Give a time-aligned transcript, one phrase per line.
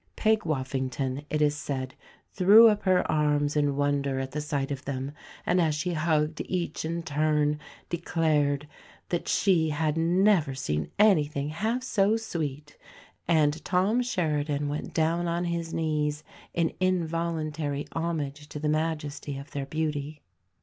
[0.15, 1.93] Peg Woffington, it is said,
[2.31, 5.11] threw up her arms in wonder at the sight of them,
[5.45, 8.67] and, as she hugged each in turn, declared
[9.09, 12.79] that she "had never seen anything half so sweet";
[13.27, 19.51] and Tom Sheridan went down on his knees in involuntary homage to the majesty of
[19.51, 20.23] their beauty.